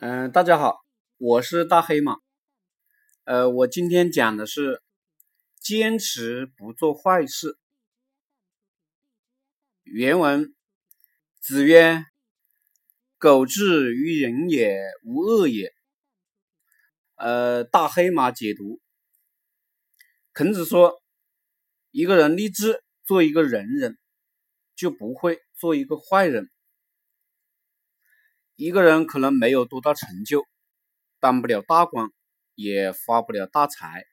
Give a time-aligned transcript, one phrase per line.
[0.00, 0.78] 嗯，大家好，
[1.16, 2.18] 我是大黑马。
[3.24, 4.80] 呃，我今天讲的是
[5.60, 7.58] 坚持不做坏事。
[9.82, 10.54] 原文：
[11.40, 12.04] 子曰
[13.18, 15.74] ：“苟至于人也，无恶也。”
[17.18, 18.80] 呃，大黑马解读：
[20.32, 21.02] 孔子说，
[21.90, 23.98] 一个人立志做一个仁人，
[24.76, 26.48] 就不会做一个坏人。
[28.58, 30.44] 一个人可能没有多大成就，
[31.20, 32.10] 当不了大官，
[32.56, 34.04] 也发不了大财，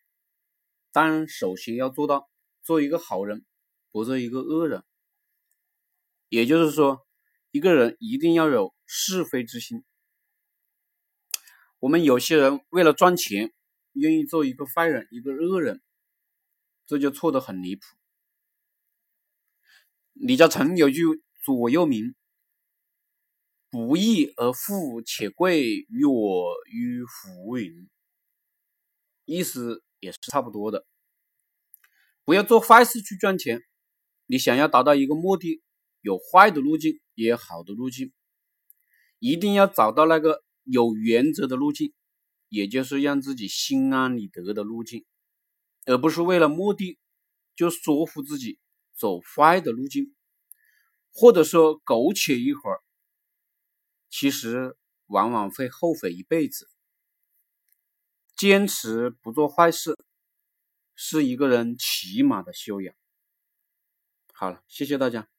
[0.91, 2.29] 但首先要做到
[2.61, 3.43] 做一个好人，
[3.89, 4.83] 不做一个恶人。
[6.29, 7.07] 也就是说，
[7.49, 9.83] 一个人一定要有是非之心。
[11.79, 13.51] 我们有些人为了赚钱，
[13.93, 15.81] 愿意做一个坏人，一个恶人，
[16.85, 17.81] 这就错得很离谱。
[20.13, 21.01] 李嘉诚有句
[21.43, 22.13] 座右铭。
[23.75, 27.89] 不义而富且贵于我于浮云，
[29.25, 30.85] 意思也是差不多的。
[32.23, 33.61] 不要做坏事去赚钱。
[34.27, 35.61] 你想要达到一个目的，
[35.99, 38.13] 有坏的路径，也有好的路径。
[39.19, 41.93] 一定要找到那个有原则的路径，
[42.47, 45.03] 也就是让自己心安理得的路径，
[45.85, 46.97] 而不是为了目的
[47.57, 48.57] 就说服自己
[48.95, 50.15] 走坏的路径，
[51.11, 52.84] 或者说苟且一会儿。
[54.17, 54.77] 其实
[55.07, 56.69] 往往会后悔一辈子。
[58.33, 59.97] 坚持不做坏事，
[60.95, 62.95] 是一个人起码的修养。
[64.31, 65.34] 好了，谢谢大家。